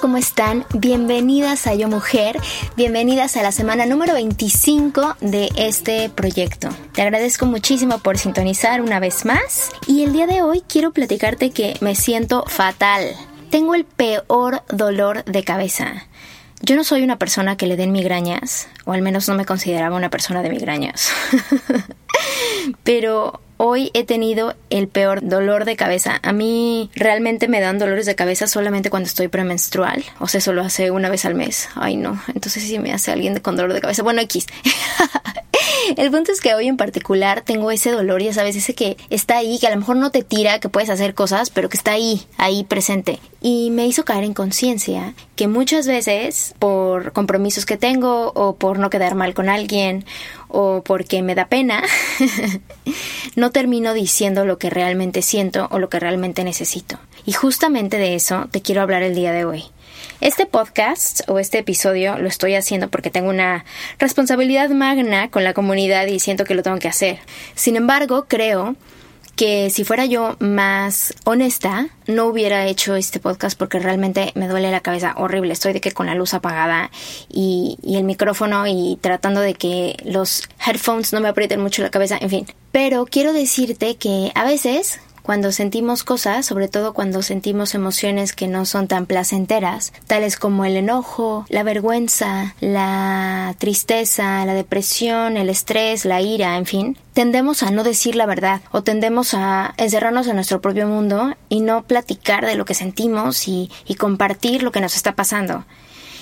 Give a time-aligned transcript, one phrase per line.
[0.00, 0.64] ¿cómo están?
[0.72, 2.38] Bienvenidas a Yo Mujer,
[2.76, 6.70] bienvenidas a la semana número 25 de este proyecto.
[6.94, 11.50] Te agradezco muchísimo por sintonizar una vez más y el día de hoy quiero platicarte
[11.50, 13.04] que me siento fatal.
[13.50, 16.06] Tengo el peor dolor de cabeza.
[16.62, 19.96] Yo no soy una persona que le den migrañas, o al menos no me consideraba
[19.96, 21.10] una persona de migrañas.
[22.84, 26.18] Pero hoy he tenido el peor dolor de cabeza.
[26.22, 30.02] A mí realmente me dan dolores de cabeza solamente cuando estoy premenstrual.
[30.18, 31.68] O sea, eso lo hace una vez al mes.
[31.74, 32.18] Ay, no.
[32.34, 34.02] Entonces sí me hace alguien con dolor de cabeza.
[34.02, 34.46] Bueno, X.
[35.96, 39.38] El punto es que hoy en particular tengo ese dolor, ya sabes, ese que está
[39.38, 41.92] ahí, que a lo mejor no te tira, que puedes hacer cosas, pero que está
[41.92, 43.18] ahí, ahí presente.
[43.40, 48.78] Y me hizo caer en conciencia que muchas veces, por compromisos que tengo, o por
[48.78, 50.04] no quedar mal con alguien,
[50.52, 51.82] o porque me da pena,
[53.36, 56.98] no termino diciendo lo que realmente siento o lo que realmente necesito.
[57.26, 59.64] Y justamente de eso te quiero hablar el día de hoy.
[60.20, 63.64] Este podcast o este episodio lo estoy haciendo porque tengo una
[63.98, 67.18] responsabilidad magna con la comunidad y siento que lo tengo que hacer.
[67.54, 68.76] Sin embargo, creo
[69.40, 74.70] que si fuera yo más honesta, no hubiera hecho este podcast porque realmente me duele
[74.70, 75.54] la cabeza horrible.
[75.54, 76.90] Estoy de que con la luz apagada
[77.30, 81.88] y, y, el micrófono y tratando de que los headphones no me aprieten mucho la
[81.88, 82.46] cabeza, en fin.
[82.70, 85.00] Pero quiero decirte que a veces
[85.30, 90.64] cuando sentimos cosas, sobre todo cuando sentimos emociones que no son tan placenteras, tales como
[90.64, 97.62] el enojo, la vergüenza, la tristeza, la depresión, el estrés, la ira, en fin, tendemos
[97.62, 101.84] a no decir la verdad o tendemos a encerrarnos en nuestro propio mundo y no
[101.84, 105.64] platicar de lo que sentimos y, y compartir lo que nos está pasando.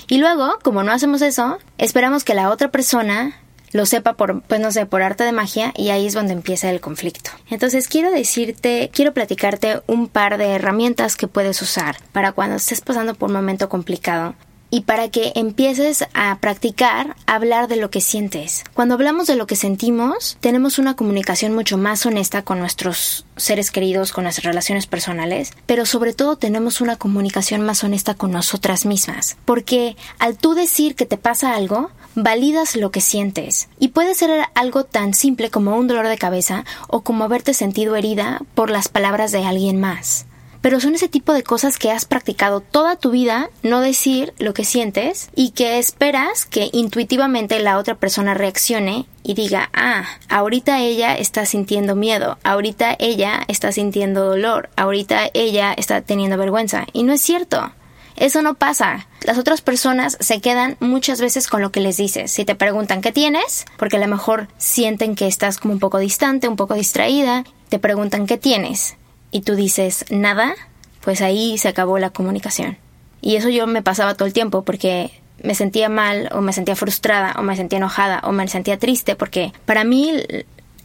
[0.07, 3.41] Y luego, como no hacemos eso, esperamos que la otra persona
[3.73, 6.71] lo sepa por, pues no sé, por arte de magia y ahí es donde empieza
[6.71, 7.31] el conflicto.
[7.51, 12.81] Entonces quiero decirte, quiero platicarte un par de herramientas que puedes usar para cuando estés
[12.81, 14.35] pasando por un momento complicado
[14.71, 18.65] y para que empieces a practicar hablar de lo que sientes.
[18.75, 23.71] Cuando hablamos de lo que sentimos, tenemos una comunicación mucho más honesta con nuestros seres
[23.71, 28.85] queridos, con nuestras relaciones personales, pero sobre todo tenemos una comunicación más honesta con nosotras
[28.85, 31.91] mismas, porque al tú decir que te pasa algo,
[32.23, 33.69] validas lo que sientes.
[33.79, 37.97] Y puede ser algo tan simple como un dolor de cabeza o como haberte sentido
[37.97, 40.27] herida por las palabras de alguien más.
[40.61, 44.55] Pero son ese tipo de cosas que has practicado toda tu vida, no decir lo
[44.55, 50.81] que sientes y que esperas que intuitivamente la otra persona reaccione y diga, ah, ahorita
[50.81, 56.87] ella está sintiendo miedo, ahorita ella está sintiendo dolor, ahorita ella está teniendo vergüenza.
[56.93, 57.73] Y no es cierto.
[58.19, 59.07] Eso no pasa.
[59.23, 62.33] Las otras personas se quedan muchas veces con lo que les dices.
[62.33, 65.99] Si te preguntan qué tienes, porque a lo mejor sienten que estás como un poco
[65.99, 68.97] distante, un poco distraída, te preguntan qué tienes
[69.31, 70.55] y tú dices nada,
[71.01, 72.77] pues ahí se acabó la comunicación.
[73.21, 75.13] Y eso yo me pasaba todo el tiempo porque
[75.43, 79.15] me sentía mal o me sentía frustrada o me sentía enojada o me sentía triste
[79.15, 80.21] porque para mí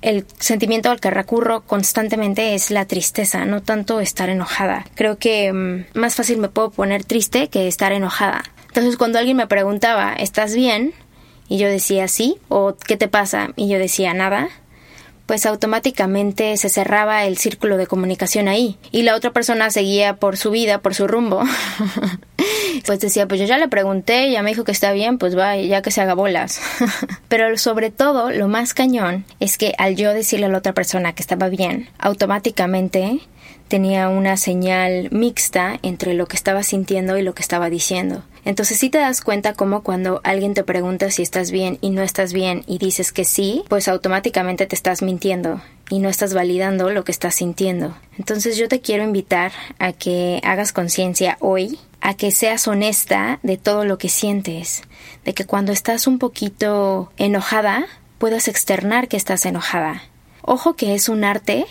[0.04, 4.86] el sentimiento al que recurro constantemente es la tristeza, no tanto estar enojada.
[4.96, 8.44] Creo que mm, más fácil me puedo poner triste que estar enojada.
[8.68, 10.94] Entonces cuando alguien me preguntaba, ¿estás bien?
[11.48, 13.52] Y yo decía sí, o ¿qué te pasa?
[13.56, 14.50] Y yo decía nada,
[15.34, 20.38] pues automáticamente se cerraba el círculo de comunicación ahí y la otra persona seguía por
[20.38, 21.42] su vida, por su rumbo.
[22.86, 25.58] pues decía, pues yo ya le pregunté, ya me dijo que está bien, pues va,
[25.58, 26.62] ya que se haga bolas.
[27.30, 31.16] Pero sobre todo, lo más cañón es que al yo decirle a la otra persona
[31.16, 33.20] que estaba bien, automáticamente
[33.70, 38.22] tenía una señal mixta entre lo que estaba sintiendo y lo que estaba diciendo.
[38.46, 42.02] Entonces si te das cuenta como cuando alguien te pregunta si estás bien y no
[42.02, 46.90] estás bien y dices que sí, pues automáticamente te estás mintiendo y no estás validando
[46.90, 47.96] lo que estás sintiendo.
[48.18, 53.58] Entonces yo te quiero invitar a que hagas conciencia hoy, a que seas honesta de
[53.58, 54.84] todo lo que sientes,
[55.24, 57.86] de que cuando estás un poquito enojada,
[58.18, 60.04] puedas externar que estás enojada.
[60.42, 61.66] Ojo que es un arte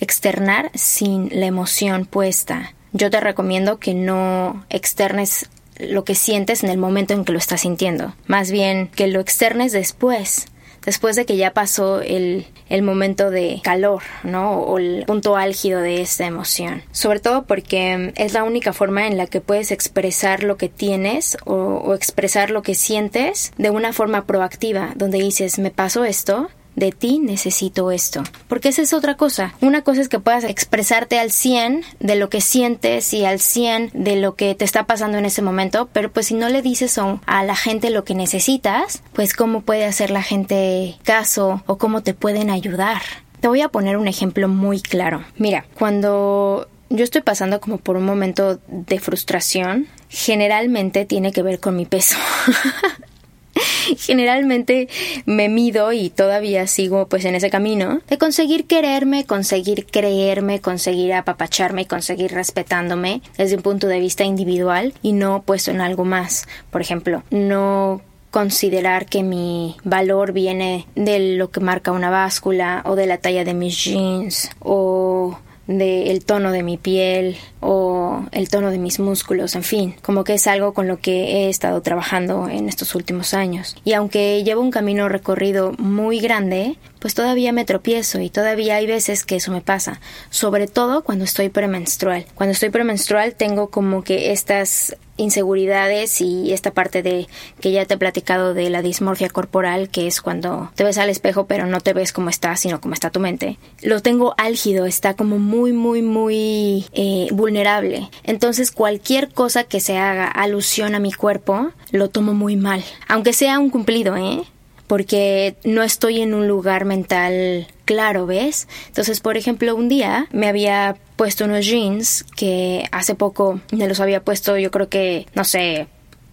[0.00, 2.74] externar sin la emoción puesta.
[2.92, 5.48] Yo te recomiendo que no externes
[5.84, 8.14] lo que sientes en el momento en que lo estás sintiendo.
[8.26, 10.46] Más bien que lo externes después,
[10.84, 14.58] después de que ya pasó el, el, momento de calor, ¿no?
[14.58, 16.82] O el punto álgido de esta emoción.
[16.92, 21.36] Sobre todo porque es la única forma en la que puedes expresar lo que tienes
[21.44, 26.48] o, o expresar lo que sientes de una forma proactiva, donde dices, me pasó esto,
[26.76, 28.22] de ti necesito esto.
[28.48, 29.54] Porque esa es otra cosa.
[29.60, 33.90] Una cosa es que puedas expresarte al 100 de lo que sientes y al 100
[33.94, 36.98] de lo que te está pasando en ese momento, pero pues si no le dices
[36.98, 42.02] a la gente lo que necesitas, pues cómo puede hacer la gente caso o cómo
[42.02, 43.02] te pueden ayudar.
[43.40, 45.24] Te voy a poner un ejemplo muy claro.
[45.36, 51.60] Mira, cuando yo estoy pasando como por un momento de frustración, generalmente tiene que ver
[51.60, 52.16] con mi peso.
[53.98, 54.88] generalmente
[55.26, 61.12] me mido y todavía sigo pues en ese camino de conseguir quererme, conseguir creerme, conseguir
[61.12, 66.04] apapacharme y conseguir respetándome desde un punto de vista individual y no puesto en algo
[66.04, 66.46] más.
[66.70, 72.96] Por ejemplo, no considerar que mi valor viene de lo que marca una báscula o
[72.96, 77.93] de la talla de mis jeans o del tono de mi piel o
[78.32, 81.48] el tono de mis músculos, en fin, como que es algo con lo que he
[81.48, 83.76] estado trabajando en estos últimos años.
[83.84, 88.86] Y aunque llevo un camino recorrido muy grande, pues todavía me tropiezo y todavía hay
[88.86, 90.00] veces que eso me pasa,
[90.30, 92.24] sobre todo cuando estoy premenstrual.
[92.34, 97.26] Cuando estoy premenstrual tengo como que estas inseguridades y esta parte de
[97.60, 101.10] que ya te he platicado de la dismorfia corporal, que es cuando te ves al
[101.10, 103.58] espejo pero no te ves como estás, sino como está tu mente.
[103.82, 108.08] Lo tengo álgido, está como muy, muy, muy eh, vulnerable.
[108.24, 112.84] Entonces cualquier cosa que se haga alusión a mi cuerpo, lo tomo muy mal.
[113.08, 114.42] Aunque sea un cumplido, ¿eh?
[114.86, 118.68] Porque no estoy en un lugar mental claro, ¿ves?
[118.88, 124.00] Entonces, por ejemplo, un día me había puesto unos jeans que hace poco me los
[124.00, 125.86] había puesto, yo creo que, no sé,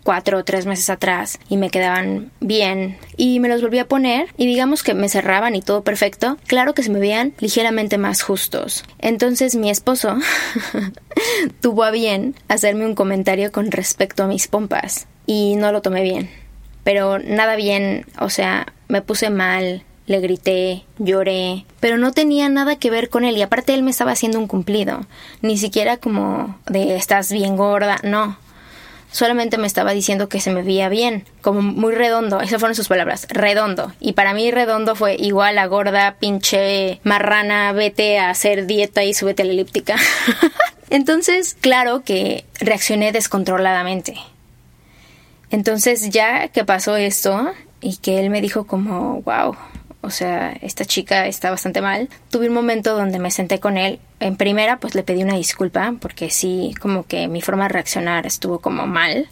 [0.03, 4.29] cuatro o tres meses atrás y me quedaban bien y me los volví a poner
[4.37, 8.21] y digamos que me cerraban y todo perfecto, claro que se me veían ligeramente más
[8.23, 8.83] justos.
[8.99, 10.17] Entonces mi esposo
[11.61, 16.01] tuvo a bien hacerme un comentario con respecto a mis pompas y no lo tomé
[16.01, 16.40] bien
[16.83, 22.75] pero nada bien, o sea, me puse mal, le grité, lloré, pero no tenía nada
[22.75, 25.05] que ver con él y aparte él me estaba haciendo un cumplido,
[25.41, 28.37] ni siquiera como de estás bien gorda, no.
[29.11, 32.87] Solamente me estaba diciendo que se me veía bien, como muy redondo, esas fueron sus
[32.87, 33.91] palabras, redondo.
[33.99, 39.13] Y para mí redondo fue igual a gorda, pinche marrana, vete a hacer dieta y
[39.13, 39.97] súbete a la elíptica.
[40.89, 44.15] Entonces, claro que reaccioné descontroladamente.
[45.51, 47.51] Entonces ya que pasó esto
[47.81, 49.55] y que él me dijo como, wow,
[50.01, 53.99] o sea, esta chica está bastante mal, tuve un momento donde me senté con él.
[54.19, 58.25] En primera, pues le pedí una disculpa porque sí, como que mi forma de reaccionar
[58.25, 59.27] estuvo como mal.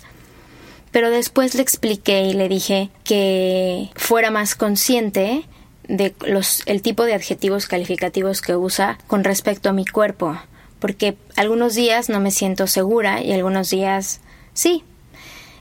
[0.91, 5.45] Pero después le expliqué y le dije que fuera más consciente
[5.87, 10.37] de los, el tipo de adjetivos calificativos que usa con respecto a mi cuerpo,
[10.79, 14.21] porque algunos días no me siento segura y algunos días
[14.53, 14.83] sí,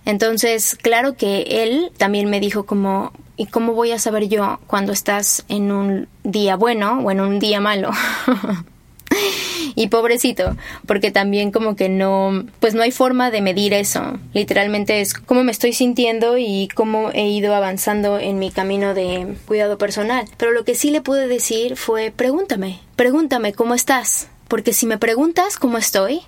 [0.09, 4.91] entonces, claro que él también me dijo como, ¿y cómo voy a saber yo cuando
[4.91, 7.91] estás en un día bueno o en un día malo?
[9.75, 14.19] y pobrecito, porque también como que no, pues no hay forma de medir eso.
[14.33, 19.37] Literalmente es cómo me estoy sintiendo y cómo he ido avanzando en mi camino de
[19.47, 20.25] cuidado personal.
[20.39, 24.29] Pero lo que sí le pude decir fue, pregúntame, pregúntame cómo estás.
[24.49, 26.23] Porque si me preguntas cómo estoy,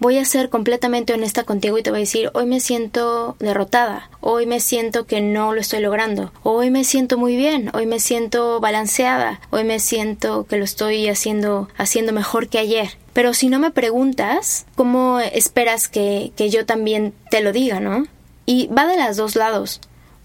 [0.00, 4.10] voy a ser completamente honesta contigo y te voy a decir, hoy me siento derrotada,
[4.20, 8.00] hoy me siento que no lo estoy logrando, hoy me siento muy bien, hoy me
[8.00, 12.90] siento balanceada, hoy me siento que lo estoy haciendo, haciendo mejor que ayer.
[13.12, 18.06] Pero si no me preguntas, ¿cómo esperas que, que yo también te lo diga, no?
[18.46, 19.80] Y va de los dos lados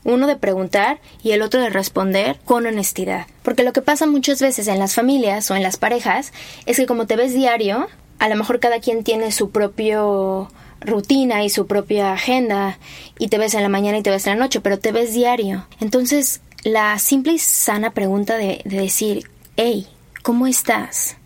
[0.06, 3.28] uno de preguntar y el otro de responder con honestidad.
[3.42, 6.34] Porque lo que pasa muchas veces en las familias o en las parejas
[6.66, 7.88] es que como te ves diario,
[8.24, 10.50] a lo mejor cada quien tiene su propio
[10.80, 12.80] rutina y su propia agenda
[13.20, 15.14] y te ves en la mañana y te ves en la noche, pero te ves
[15.14, 15.68] diario.
[15.82, 19.88] Entonces, la simple y sana pregunta de, decir, hey,
[20.22, 21.18] ¿cómo estás?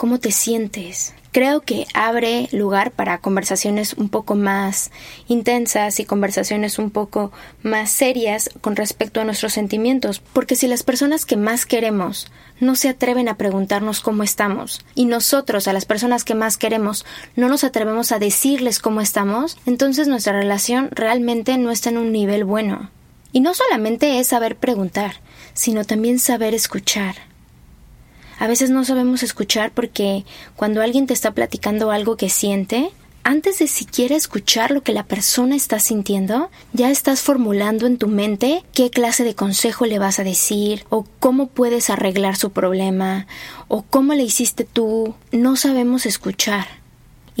[0.00, 1.12] cómo te sientes.
[1.30, 4.90] Creo que abre lugar para conversaciones un poco más
[5.28, 10.84] intensas y conversaciones un poco más serias con respecto a nuestros sentimientos, porque si las
[10.84, 15.84] personas que más queremos no se atreven a preguntarnos cómo estamos y nosotros a las
[15.84, 21.58] personas que más queremos no nos atrevemos a decirles cómo estamos, entonces nuestra relación realmente
[21.58, 22.90] no está en un nivel bueno.
[23.32, 25.20] Y no solamente es saber preguntar,
[25.54, 27.30] sino también saber escuchar
[28.40, 30.24] a veces no sabemos escuchar porque
[30.56, 32.90] cuando alguien te está platicando algo que siente,
[33.24, 38.08] antes de siquiera escuchar lo que la persona está sintiendo, ya estás formulando en tu
[38.08, 43.26] mente qué clase de consejo le vas a decir, o cómo puedes arreglar su problema,
[43.68, 45.14] o cómo le hiciste tú.
[45.32, 46.79] No sabemos escuchar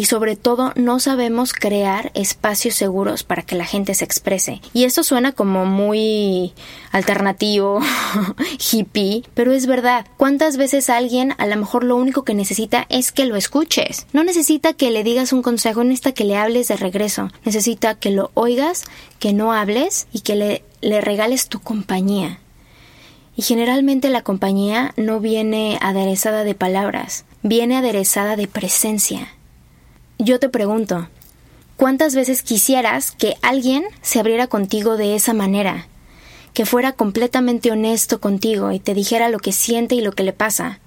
[0.00, 4.62] y sobre todo no sabemos crear espacios seguros para que la gente se exprese.
[4.72, 6.54] Y esto suena como muy
[6.90, 7.80] alternativo,
[8.72, 10.06] hippie, pero es verdad.
[10.16, 14.06] ¿Cuántas veces alguien a lo mejor lo único que necesita es que lo escuches?
[14.14, 17.30] No necesita que le digas un consejo, necesita que le hables de regreso.
[17.44, 18.84] Necesita que lo oigas,
[19.18, 22.38] que no hables y que le, le regales tu compañía.
[23.36, 29.28] Y generalmente la compañía no viene aderezada de palabras, viene aderezada de presencia
[30.24, 31.08] yo te pregunto,
[31.76, 35.86] ¿cuántas veces quisieras que alguien se abriera contigo de esa manera?
[36.52, 40.32] Que fuera completamente honesto contigo y te dijera lo que siente y lo que le
[40.32, 40.80] pasa.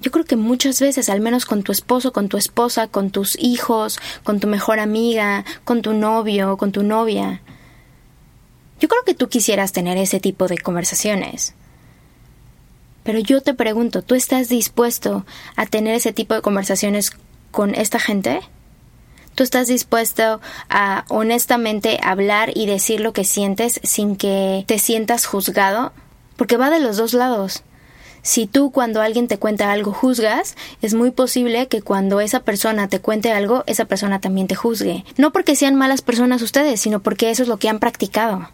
[0.00, 3.38] Yo creo que muchas veces, al menos con tu esposo, con tu esposa, con tus
[3.38, 7.42] hijos, con tu mejor amiga, con tu novio, con tu novia,
[8.80, 11.54] yo creo que tú quisieras tener ese tipo de conversaciones.
[13.04, 17.12] Pero yo te pregunto, ¿tú estás dispuesto a tener ese tipo de conversaciones
[17.50, 18.40] con esta gente?
[19.34, 25.26] ¿Tú estás dispuesto a honestamente hablar y decir lo que sientes sin que te sientas
[25.26, 25.92] juzgado?
[26.36, 27.62] Porque va de los dos lados.
[28.22, 32.88] Si tú cuando alguien te cuenta algo juzgas, es muy posible que cuando esa persona
[32.88, 35.04] te cuente algo, esa persona también te juzgue.
[35.16, 38.50] No porque sean malas personas ustedes, sino porque eso es lo que han practicado.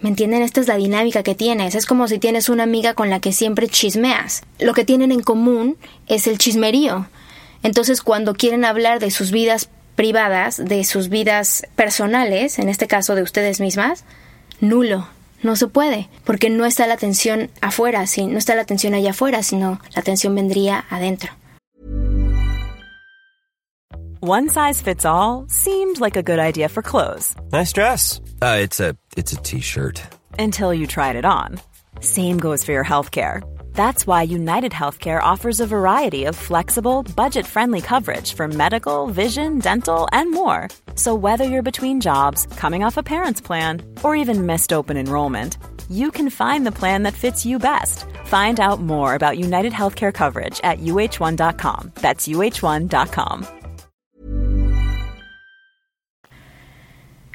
[0.00, 0.42] ¿Me entienden?
[0.42, 1.74] Esta es la dinámica que tienes.
[1.74, 4.42] Es como si tienes una amiga con la que siempre chismeas.
[4.58, 5.76] Lo que tienen en común
[6.08, 7.06] es el chismerío.
[7.62, 13.14] Entonces, cuando quieren hablar de sus vidas privadas, de sus vidas personales, en este caso
[13.14, 14.04] de ustedes mismas,
[14.60, 15.06] nulo.
[15.42, 19.10] No se puede, porque no está la atención afuera, sí, no está la atención allá
[19.10, 21.32] afuera, sino la atención vendría adentro.
[24.20, 27.34] One size fits all seemed like a good idea for clothes.
[27.52, 28.20] Nice dress.
[28.40, 30.00] Uh, it's a it's a t-shirt.
[30.38, 31.58] Until you tried it on.
[31.98, 33.42] Same goes for your healthcare.
[33.74, 39.58] That's why United Healthcare offers a variety of flexible, budget friendly coverage for medical, vision,
[39.58, 40.68] dental, and more.
[40.94, 45.56] So, whether you're between jobs, coming off a parent's plan, or even missed open enrollment,
[45.90, 48.04] you can find the plan that fits you best.
[48.26, 51.92] Find out more about United Healthcare coverage at uh1.com.
[51.96, 53.46] That's uh1.com.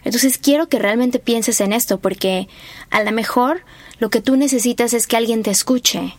[0.04, 2.48] Entonces, quiero que realmente pienses en esto, porque
[2.92, 3.64] a lo mejor
[4.00, 6.16] lo que tú necesitas es que alguien te escuche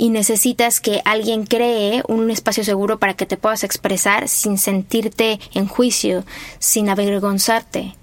[0.00, 5.38] y necesitas que alguien cree un espacio seguro para que te puedas expresar sin sentirte
[5.52, 6.24] en juicio,
[6.58, 7.94] sin avergonzarte.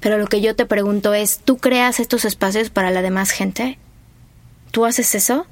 [0.00, 3.78] Pero lo que yo te pregunto es, ¿tú creas estos espacios para la demás gente?
[4.70, 5.46] ¿Tú haces eso?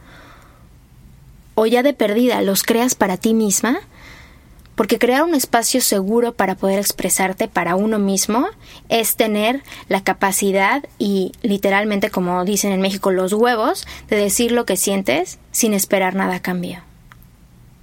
[1.55, 3.79] ¿O ya de perdida los creas para ti misma?
[4.77, 8.47] Porque crear un espacio seguro para poder expresarte para uno mismo
[8.89, 14.67] es tener la capacidad y literalmente, como dicen en México, los huevos de decir lo
[14.67, 16.83] que sientes sin esperar nada a cambio.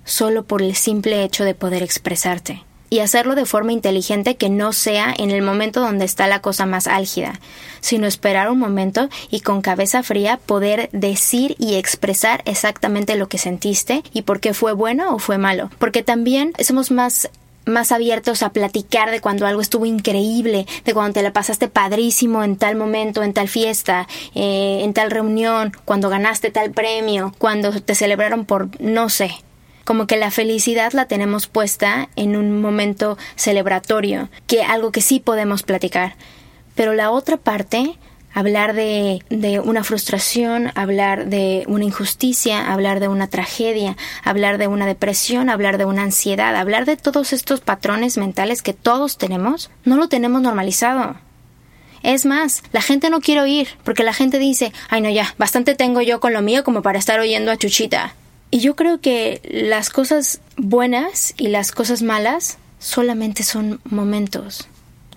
[0.06, 4.72] Solo por el simple hecho de poder expresarte y hacerlo de forma inteligente que no
[4.72, 7.40] sea en el momento donde está la cosa más álgida,
[7.80, 13.40] sino esperar un momento y con cabeza fría poder decir y expresar exactamente lo que
[13.40, 15.72] sentiste y por qué fue bueno o fue malo.
[15.80, 17.32] Porque también somos más
[17.66, 22.44] más abiertos a platicar de cuando algo estuvo increíble, de cuando te la pasaste padrísimo
[22.44, 27.72] en tal momento, en tal fiesta, eh, en tal reunión, cuando ganaste tal premio, cuando
[27.82, 29.32] te celebraron por no sé,
[29.84, 35.20] como que la felicidad la tenemos puesta en un momento celebratorio, que algo que sí
[35.20, 36.16] podemos platicar.
[36.76, 37.98] Pero la otra parte,
[38.34, 44.68] hablar de, de, una frustración, hablar de una injusticia, hablar de una tragedia, hablar de
[44.68, 49.70] una depresión, hablar de una ansiedad, hablar de todos estos patrones mentales que todos tenemos,
[49.86, 51.16] no lo tenemos normalizado.
[52.02, 55.74] Es más, la gente no quiere oír, porque la gente dice, ay no ya, bastante
[55.74, 58.14] tengo yo con lo mío como para estar oyendo a Chuchita.
[58.54, 64.68] Y yo creo que las cosas buenas y las cosas malas solamente son momentos.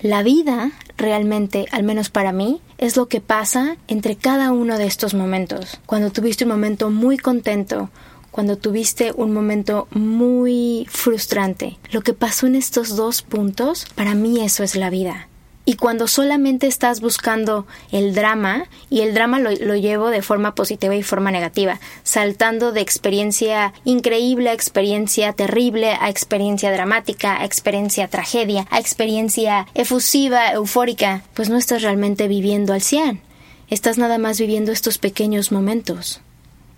[0.00, 4.87] La vida realmente, al menos para mí, es lo que pasa entre cada uno de
[4.87, 5.78] estos momentos.
[5.85, 7.90] Cuando tuviste un momento muy contento,
[8.31, 11.76] cuando tuviste un momento muy frustrante.
[11.90, 15.28] Lo que pasó en estos dos puntos, para mí eso es la vida.
[15.68, 20.94] Y cuando solamente estás buscando el drama, y el drama lo, llevo de forma positiva
[20.94, 28.06] y forma negativa, saltando de experiencia increíble a experiencia terrible, a experiencia dramática, a experiencia
[28.06, 33.20] tragedia, a experiencia efusiva, eufórica, pues no estás realmente viviendo al 100.
[33.68, 36.20] Estás nada más viviendo estos pequeños momentos.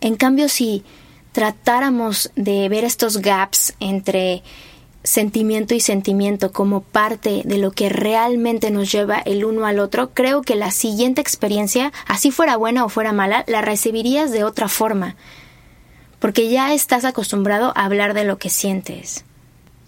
[0.01, 0.83] En cambio, si
[1.33, 4.43] tratáramos de ver estos gaps entre
[5.09, 10.11] sentimiento y sentimiento como parte de lo que realmente nos lleva el uno al otro,
[10.11, 14.69] creo que la siguiente experiencia, así fuera buena o fuera mala, la recibirías de otra
[14.69, 15.17] forma,
[16.19, 19.25] porque ya estás acostumbrado a hablar de lo que sientes.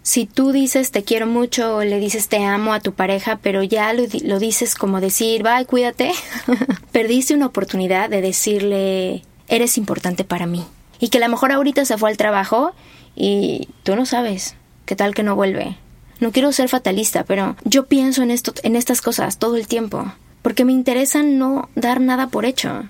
[0.03, 3.63] Si tú dices te quiero mucho o le dices te amo a tu pareja, pero
[3.63, 6.13] ya lo, lo dices como decir, bye, cuídate,
[6.93, 10.65] perdiste una oportunidad de decirle eres importante para mí.
[10.99, 12.73] Y que a lo mejor ahorita se fue al trabajo
[13.15, 15.77] y tú no sabes ¿Qué tal que no vuelve?
[16.21, 20.13] No quiero ser fatalista, pero yo pienso en esto, en estas cosas todo el tiempo,
[20.43, 22.85] porque me interesa no dar nada por hecho.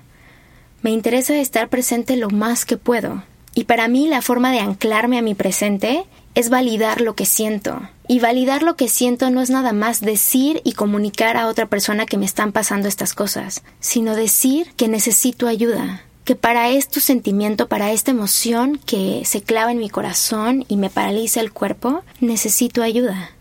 [0.81, 3.23] Me interesa estar presente lo más que puedo.
[3.53, 6.05] Y para mí la forma de anclarme a mi presente
[6.35, 7.81] es validar lo que siento.
[8.07, 12.05] Y validar lo que siento no es nada más decir y comunicar a otra persona
[12.05, 17.67] que me están pasando estas cosas, sino decir que necesito ayuda, que para este sentimiento,
[17.67, 22.83] para esta emoción que se clava en mi corazón y me paraliza el cuerpo, necesito
[22.83, 23.31] ayuda.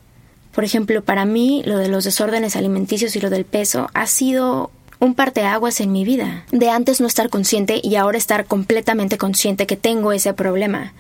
[0.53, 4.71] Por ejemplo, para mí lo de los desórdenes alimenticios y lo del peso ha sido
[4.99, 6.45] un parteaguas en mi vida.
[6.53, 10.93] De antes no estar consciente y ahora estar completamente consciente que tengo ese problema.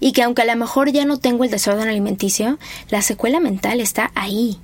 [0.00, 2.58] Y que aunque a lo mejor ya no tengo el desorden alimenticio,
[2.90, 4.58] la secuela mental está ahí.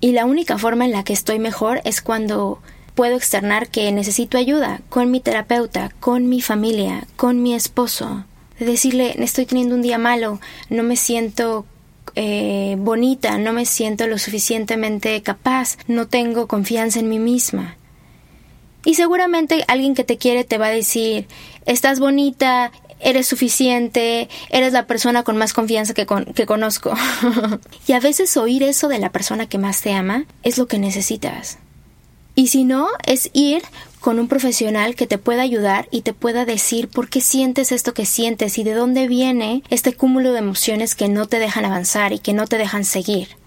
[0.00, 2.60] Y la única forma en la que estoy mejor es cuando
[2.94, 8.24] puedo externar que necesito ayuda con mi terapeuta, con mi familia, con mi esposo.
[8.58, 11.64] De decirle, estoy teniendo un día malo, no me siento
[12.14, 17.76] eh, bonita, no me siento lo suficientemente capaz, no tengo confianza en mí misma.
[18.84, 21.26] Y seguramente alguien que te quiere te va a decir,
[21.66, 26.92] estás bonita, eres suficiente, eres la persona con más confianza que, que conozco.
[27.86, 30.78] y a veces oír eso de la persona que más te ama es lo que
[30.78, 31.58] necesitas.
[32.34, 33.62] Y si no, es ir
[34.00, 37.94] con un profesional que te pueda ayudar y te pueda decir por qué sientes esto
[37.94, 42.12] que sientes y de dónde viene este cúmulo de emociones que no te dejan avanzar
[42.12, 43.41] y que no te dejan seguir.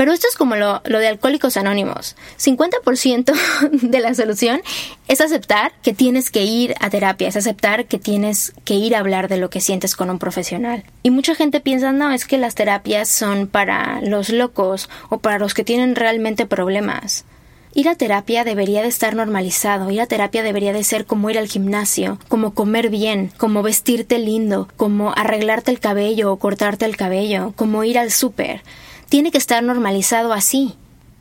[0.00, 2.16] Pero esto es como lo, de Alcohólicos Anónimos.
[2.42, 3.34] 50%
[3.82, 4.62] de la solución
[5.08, 9.00] es aceptar que tienes que ir a terapia, es aceptar que tienes que ir a
[9.00, 10.84] hablar de lo que sientes con un profesional.
[11.02, 15.38] Y mucha gente piensa, no, es que las terapias son para los locos o para
[15.38, 17.26] los que tienen realmente problemas.
[17.74, 21.36] Ir a terapia debería de estar normalizado, ir a terapia debería de ser como ir
[21.36, 26.96] al gimnasio, como comer bien, como vestirte lindo, como arreglarte el cabello o cortarte el
[26.96, 28.62] cabello, como ir al súper
[29.10, 30.74] tiene que estar normalizado así.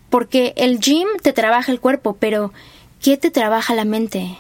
[0.10, 2.54] Porque el gym te trabaja el cuerpo, pero
[3.02, 4.38] ¿qué te trabaja la mente?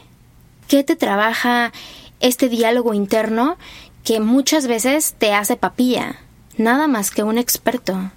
[0.69, 1.73] ¿Qué te trabaja
[2.21, 3.57] este diálogo interno
[4.03, 6.15] que muchas veces te hace papilla?
[6.57, 8.12] Nada más que un experto.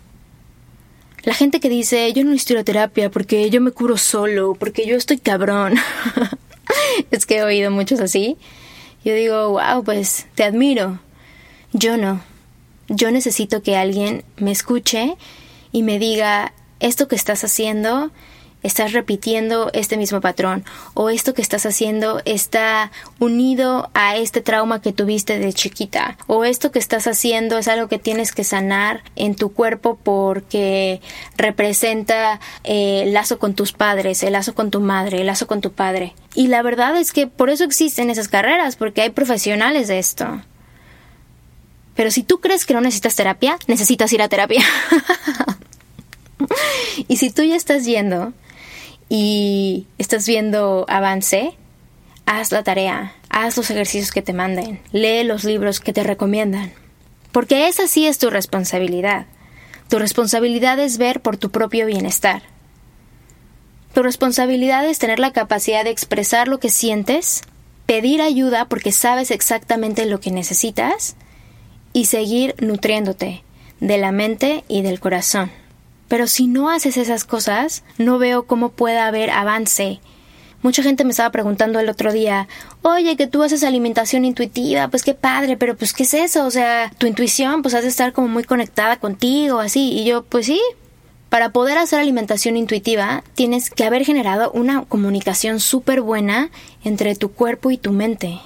[1.25, 4.97] La gente que dice, yo no necesito terapia porque yo me curo solo, porque yo
[4.97, 5.75] estoy cabrón.
[7.11, 8.37] es que he oído muchos así.
[9.05, 11.01] Yo digo, wow, pues te admiro.
[11.73, 12.32] Yo no.
[12.89, 15.17] Yo necesito que alguien me escuche
[15.73, 18.11] y me diga, esto que estás haciendo,
[18.63, 20.65] estás repitiendo este mismo patrón
[20.95, 26.45] o esto que estás haciendo está unido a este trauma que tuviste de chiquita o
[26.45, 31.01] esto que estás haciendo es algo que tienes que sanar en tu cuerpo porque
[31.37, 35.61] representa eh, el lazo con tus padres, el lazo con tu madre, el lazo con
[35.61, 36.15] tu padre.
[36.35, 40.41] Y la verdad es que por eso existen esas carreras, porque hay profesionales de esto.
[41.95, 44.65] Pero si tú crees que no necesitas terapia, necesitas ir a terapia.
[47.09, 48.33] y si tú ya estás yendo
[49.09, 51.55] y estás viendo avance,
[52.25, 56.73] haz la tarea, haz los ejercicios que te manden, lee los libros que te recomiendan.
[57.31, 59.27] Porque esa sí es tu responsabilidad.
[59.89, 62.43] Tu responsabilidad es ver por tu propio bienestar.
[63.93, 67.43] Tu responsabilidad es tener la capacidad de expresar lo que sientes,
[67.85, 71.17] pedir ayuda porque sabes exactamente lo que necesitas
[71.93, 73.43] y seguir nutriéndote
[73.81, 75.51] de la mente y del corazón.
[76.09, 80.01] Pero si no haces esas cosas, no veo cómo pueda haber avance.
[80.63, 82.47] Mucha gente me estaba preguntando el otro día,
[82.83, 86.51] oye, que tú haces alimentación intuitiva, pues qué padre, pero pues qué es eso, o
[86.51, 90.47] sea, tu intuición, pues has de estar como muy conectada contigo, así, y yo, pues
[90.47, 90.61] sí,
[91.31, 96.51] para poder hacer alimentación intuitiva, tienes que haber generado una comunicación súper buena
[96.85, 98.39] entre tu cuerpo y tu mente.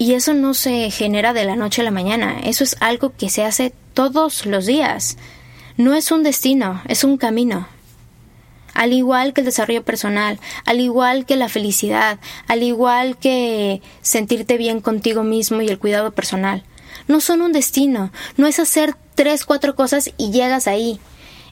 [0.00, 3.28] Y eso no se genera de la noche a la mañana, eso es algo que
[3.28, 5.18] se hace todos los días.
[5.76, 7.68] No es un destino, es un camino.
[8.72, 14.56] Al igual que el desarrollo personal, al igual que la felicidad, al igual que sentirte
[14.56, 16.64] bien contigo mismo y el cuidado personal.
[17.06, 20.98] No son un destino, no es hacer tres, cuatro cosas y llegas ahí.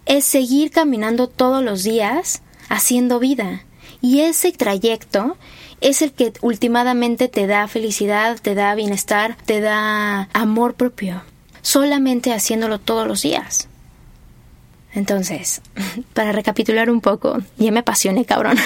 [0.07, 3.67] Es seguir caminando todos los días haciendo vida.
[4.01, 5.37] Y ese trayecto
[5.81, 11.23] es el que últimamente te da felicidad, te da bienestar, te da amor propio.
[11.63, 13.69] Solamente haciéndolo todos los días.
[14.95, 15.61] Entonces,
[16.15, 18.57] para recapitular un poco, ya me apasioné, cabrón.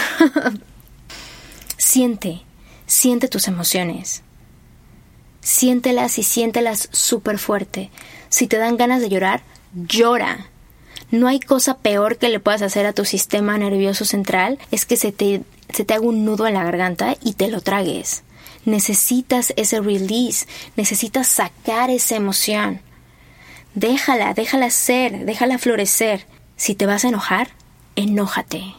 [1.77, 2.43] siente,
[2.87, 4.23] siente tus emociones.
[5.41, 7.91] Siéntelas y siéntelas súper fuerte.
[8.29, 9.43] Si te dan ganas de llorar,
[9.75, 10.47] llora.
[11.13, 14.97] No hay cosa peor que le puedas hacer a tu sistema nervioso central, es que
[14.97, 18.23] se te, se te haga un nudo en la garganta y te lo tragues.
[18.65, 22.81] Necesitas ese release, necesitas sacar esa emoción.
[23.75, 26.27] Déjala, déjala ser, déjala florecer.
[26.57, 27.51] Si te vas a enojar,
[27.95, 28.75] enójate.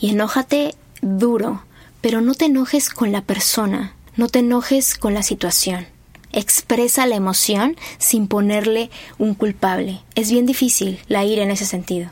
[0.00, 1.64] Y enójate duro,
[2.00, 5.88] pero no te enojes con la persona, no te enojes con la situación.
[6.36, 10.00] Expresa la emoción sin ponerle un culpable.
[10.16, 12.10] Es bien difícil la ira en ese sentido.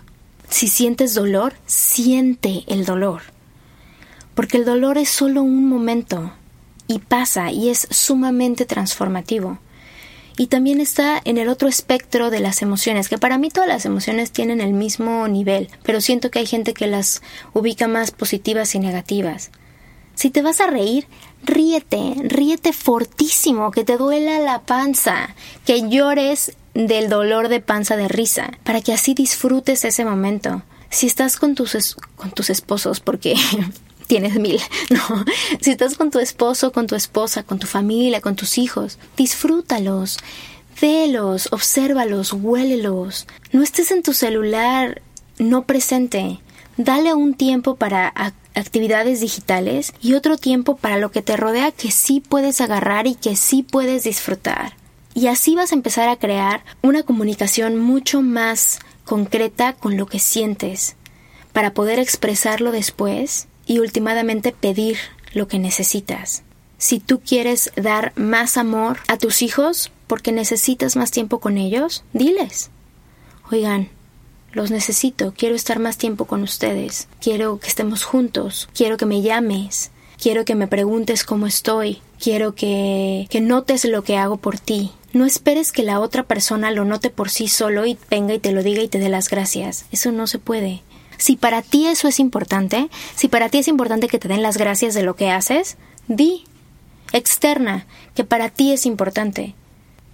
[0.49, 3.23] Si sientes dolor, siente el dolor.
[4.37, 6.33] Porque el dolor es solo un momento
[6.87, 9.59] y pasa y es sumamente transformativo.
[10.39, 13.87] Y también está en el otro espectro de las emociones, que para mí todas las
[13.87, 17.23] emociones tienen el mismo nivel, pero siento que hay gente que las
[17.55, 19.51] ubica más positivas y negativas.
[20.23, 21.09] Si te vas a reír,
[21.43, 25.35] ríete, ríete fortísimo, que te duela la panza,
[25.67, 30.63] que llores del dolor de panza de risa, para que así disfrutes ese momento.
[30.91, 33.35] Si estás con tus, con tus esposos, porque
[34.07, 35.25] tienes mil, no,
[35.61, 40.19] si estás con tu esposo, con tu esposa, con tu familia, con tus hijos, disfrútalos,
[40.81, 43.27] velos, obsérvalos, huélelos.
[43.51, 45.03] No estés en tu celular
[45.41, 46.39] no presente.
[46.77, 48.13] Dale un tiempo para
[48.55, 53.15] actividades digitales y otro tiempo para lo que te rodea que sí puedes agarrar y
[53.15, 54.75] que sí puedes disfrutar.
[55.15, 60.19] Y así vas a empezar a crear una comunicación mucho más concreta con lo que
[60.19, 60.97] sientes,
[61.53, 64.97] para poder expresarlo después y últimamente pedir
[65.35, 66.43] lo que necesitas.
[66.79, 72.05] Si tú quieres dar más amor a tus hijos porque necesitas más tiempo con ellos,
[72.13, 72.71] diles.
[73.51, 73.91] Oigan,
[74.53, 79.23] los necesito, quiero estar más tiempo con ustedes, quiero que estemos juntos, quiero que me
[79.23, 84.59] llames, quiero que me preguntes cómo estoy, quiero que, que notes lo que hago por
[84.59, 84.93] ti.
[85.13, 88.53] No esperes que la otra persona lo note por sí solo y venga y te
[88.53, 89.85] lo diga y te dé las gracias.
[89.91, 90.83] Eso no se puede.
[91.19, 94.57] Si para ti eso es importante, si para ti es importante que te den las
[94.57, 95.77] gracias de lo que haces,
[96.09, 96.45] di,
[97.13, 99.55] externa, que para ti es importante.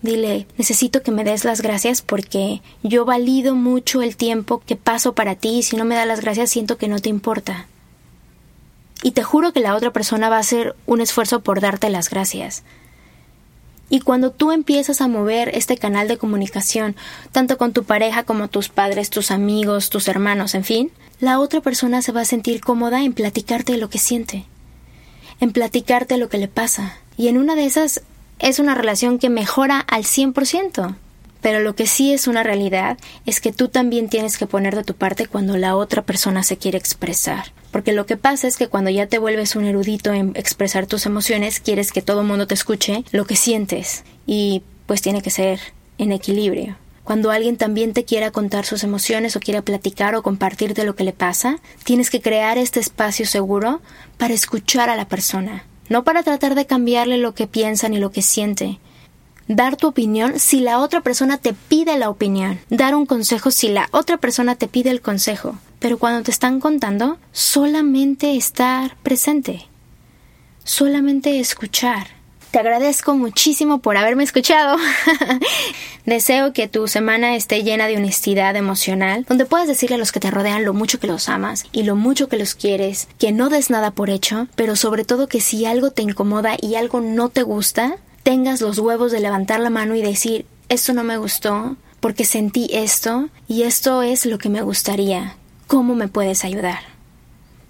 [0.00, 5.14] Dile, necesito que me des las gracias porque yo valido mucho el tiempo que paso
[5.14, 7.66] para ti y si no me das las gracias siento que no te importa.
[9.02, 12.10] Y te juro que la otra persona va a hacer un esfuerzo por darte las
[12.10, 12.62] gracias.
[13.90, 16.94] Y cuando tú empiezas a mover este canal de comunicación,
[17.32, 21.60] tanto con tu pareja como tus padres, tus amigos, tus hermanos, en fin, la otra
[21.60, 24.44] persona se va a sentir cómoda en platicarte lo que siente,
[25.40, 26.98] en platicarte lo que le pasa.
[27.16, 28.02] Y en una de esas
[28.38, 30.96] es una relación que mejora al 100%.
[31.40, 34.82] Pero lo que sí es una realidad es que tú también tienes que poner de
[34.82, 37.52] tu parte cuando la otra persona se quiere expresar.
[37.70, 41.06] Porque lo que pasa es que cuando ya te vuelves un erudito en expresar tus
[41.06, 44.04] emociones, quieres que todo el mundo te escuche lo que sientes.
[44.26, 45.60] Y pues tiene que ser
[45.98, 46.76] en equilibrio.
[47.04, 50.94] Cuando alguien también te quiera contar sus emociones o quiera platicar o compartir de lo
[50.94, 53.80] que le pasa, tienes que crear este espacio seguro
[54.18, 58.10] para escuchar a la persona no para tratar de cambiarle lo que piensa ni lo
[58.10, 58.78] que siente.
[59.48, 62.58] Dar tu opinión si la otra persona te pide la opinión.
[62.68, 65.56] Dar un consejo si la otra persona te pide el consejo.
[65.78, 69.66] Pero cuando te están contando, solamente estar presente.
[70.64, 72.17] Solamente escuchar.
[72.50, 74.78] Te agradezco muchísimo por haberme escuchado.
[76.06, 80.20] Deseo que tu semana esté llena de honestidad emocional, donde puedas decirle a los que
[80.20, 83.50] te rodean lo mucho que los amas y lo mucho que los quieres, que no
[83.50, 87.28] des nada por hecho, pero sobre todo que si algo te incomoda y algo no
[87.28, 91.76] te gusta, tengas los huevos de levantar la mano y decir, esto no me gustó,
[92.00, 95.36] porque sentí esto y esto es lo que me gustaría.
[95.66, 96.78] ¿Cómo me puedes ayudar?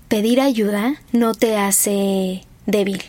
[0.07, 3.03] Pedir ayuda no te hace débil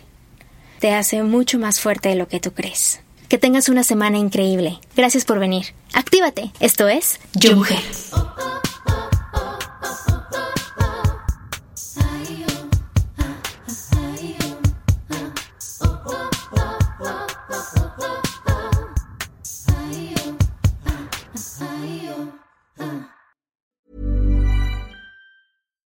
[0.80, 3.02] te hace mucho más fuerte de lo que tú crees.
[3.28, 4.80] Que tengas una semana increíble.
[4.96, 5.68] Gracias por venir.
[5.94, 6.52] Actívate.
[6.60, 7.80] Esto es Yo Mujer.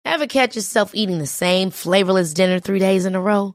[0.05, 3.55] Ever catch yourself eating the same flavorless dinner three days in a row?